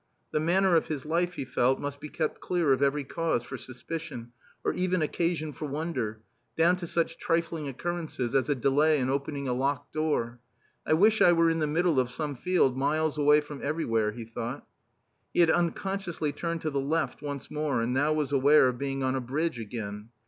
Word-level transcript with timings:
The 0.31 0.39
manner 0.39 0.75
of 0.75 0.87
his 0.87 1.05
life, 1.05 1.35
he 1.35 1.45
felt, 1.45 1.79
must 1.79 1.99
be 1.99 2.09
kept 2.09 2.41
clear 2.41 2.73
of 2.73 2.81
every 2.81 3.03
cause 3.03 3.43
for 3.43 3.55
suspicion 3.55 4.31
or 4.63 4.73
even 4.73 5.03
occasion 5.03 5.53
for 5.53 5.67
wonder, 5.67 6.21
down 6.57 6.75
to 6.77 6.87
such 6.87 7.19
trifling 7.19 7.67
occurrences 7.67 8.33
as 8.33 8.49
a 8.49 8.55
delay 8.55 8.97
in 8.97 9.11
opening 9.11 9.47
a 9.47 9.53
locked 9.53 9.93
door. 9.93 10.39
"I 10.87 10.93
wish 10.93 11.21
I 11.21 11.33
were 11.33 11.51
in 11.51 11.59
the 11.59 11.67
middle 11.67 11.99
of 11.99 12.09
some 12.09 12.35
field 12.35 12.75
miles 12.75 13.19
away 13.19 13.41
from 13.41 13.61
everywhere," 13.63 14.11
he 14.11 14.25
thought. 14.25 14.65
He 15.35 15.41
had 15.41 15.51
unconsciously 15.51 16.31
turned 16.31 16.61
to 16.61 16.71
the 16.71 16.81
left 16.81 17.21
once 17.21 17.51
more 17.51 17.79
and 17.79 17.93
now 17.93 18.11
was 18.11 18.31
aware 18.31 18.69
of 18.69 18.79
being 18.79 19.03
on 19.03 19.13
a 19.13 19.21
bridge 19.21 19.59
again. 19.59 20.09